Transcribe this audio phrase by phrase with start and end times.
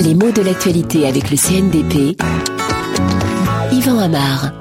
[0.00, 2.16] Les mots de l'actualité avec le CNDP.
[3.72, 4.52] Yvan Amar.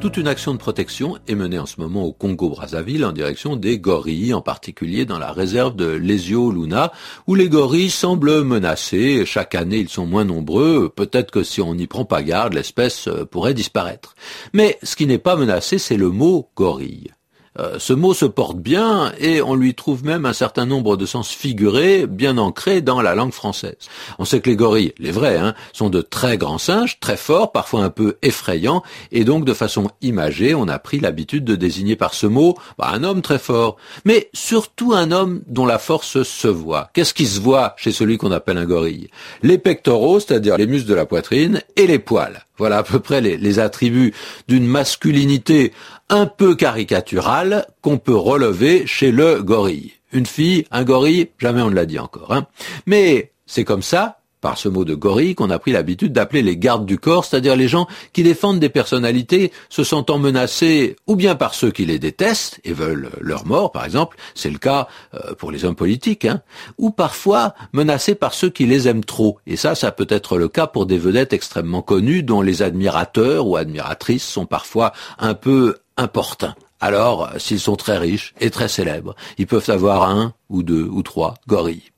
[0.00, 3.78] Toute une action de protection est menée en ce moment au Congo-Brazzaville en direction des
[3.78, 6.90] gorilles, en particulier dans la réserve de Lesio Luna,
[7.26, 9.26] où les gorilles semblent menacés.
[9.26, 10.88] Chaque année, ils sont moins nombreux.
[10.88, 14.14] Peut-être que si on n'y prend pas garde, l'espèce euh, pourrait disparaître.
[14.54, 17.10] Mais ce qui n'est pas menacé, c'est le mot gorille.
[17.58, 21.04] Euh, ce mot se porte bien et on lui trouve même un certain nombre de
[21.04, 23.76] sens figurés bien ancrés dans la langue française.
[24.20, 27.50] On sait que les gorilles, les vrais, hein, sont de très grands singes, très forts,
[27.50, 31.96] parfois un peu effrayants, et donc de façon imagée, on a pris l'habitude de désigner
[31.96, 36.22] par ce mot bah, un homme très fort, mais surtout un homme dont la force
[36.22, 36.90] se voit.
[36.94, 39.08] Qu'est-ce qui se voit chez celui qu'on appelle un gorille?
[39.42, 42.44] Les pectoraux, c'est-à-dire les muscles de la poitrine, et les poils.
[42.60, 44.12] Voilà à peu près les, attributs
[44.46, 45.72] d'une masculinité
[46.10, 49.92] un peu caricaturale qu'on peut relever chez le gorille.
[50.12, 52.32] Une fille, un gorille, jamais on ne l'a dit encore.
[52.32, 52.46] Hein.
[52.86, 56.56] Mais c'est comme ça, par ce mot de gorille qu'on a pris l'habitude d'appeler les
[56.56, 61.34] gardes du corps, c'est-à-dire les gens qui défendent des personnalités se sentant menacés ou bien
[61.34, 65.34] par ceux qui les détestent et veulent leur mort, par exemple, c'est le cas euh,
[65.34, 66.42] pour les hommes politiques, hein,
[66.78, 69.38] ou parfois menacés par ceux qui les aiment trop.
[69.46, 73.46] Et ça, ça peut être le cas pour des vedettes extrêmement connues dont les admirateurs
[73.46, 76.54] ou admiratrices sont parfois un peu importuns.
[76.80, 81.02] Alors, s'ils sont très riches et très célèbres, ils peuvent avoir un ou deux ou
[81.02, 81.90] trois gorilles.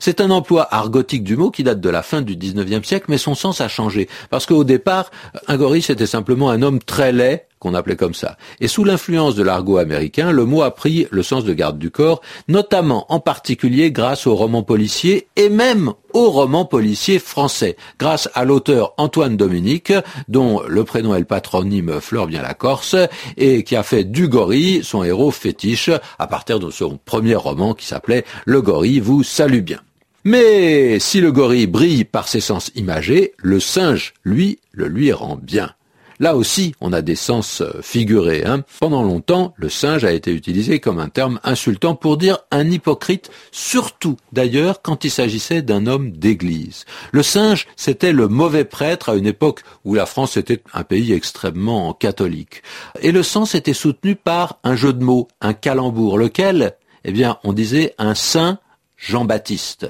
[0.00, 3.18] C'est un emploi argotique du mot qui date de la fin du XIXe siècle, mais
[3.18, 4.08] son sens a changé.
[4.28, 5.10] Parce qu'au départ,
[5.48, 8.36] un gorille, c'était simplement un homme très laid, qu'on appelait comme ça.
[8.58, 11.92] Et sous l'influence de l'argot américain, le mot a pris le sens de garde du
[11.92, 18.28] corps, notamment en particulier grâce aux romans policiers et même aux romans policiers français, grâce
[18.34, 19.92] à l'auteur Antoine Dominique,
[20.26, 22.96] dont le prénom et le patronyme fleurent bien la Corse,
[23.36, 27.74] et qui a fait du gorille son héros fétiche à partir de son premier roman
[27.74, 29.78] qui s'appelait Le gorille vous salue bien.
[30.24, 35.36] Mais si le gorille brille par ses sens imagés, le singe, lui, le lui rend
[35.40, 35.72] bien.
[36.20, 38.44] Là aussi, on a des sens euh, figurés.
[38.44, 38.64] Hein.
[38.80, 43.30] Pendant longtemps, le singe a été utilisé comme un terme insultant pour dire un hypocrite,
[43.50, 46.84] surtout d'ailleurs quand il s'agissait d'un homme d'église.
[47.12, 51.12] Le singe, c'était le mauvais prêtre à une époque où la France était un pays
[51.12, 52.62] extrêmement catholique.
[53.00, 57.38] Et le sens était soutenu par un jeu de mots, un calembour, lequel, eh bien,
[57.44, 58.58] on disait un saint
[58.96, 59.88] Jean-Baptiste.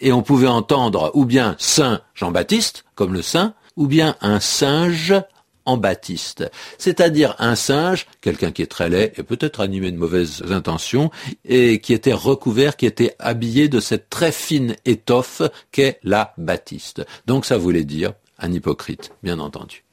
[0.00, 5.14] Et on pouvait entendre ou bien Saint Jean-Baptiste, comme le saint, ou bien un singe
[5.76, 11.10] baptiste, c'est-à-dire un singe, quelqu'un qui est très laid et peut-être animé de mauvaises intentions,
[11.44, 15.42] et qui était recouvert, qui était habillé de cette très fine étoffe
[15.72, 17.04] qu'est la baptiste.
[17.26, 19.84] Donc ça voulait dire un hypocrite, bien entendu.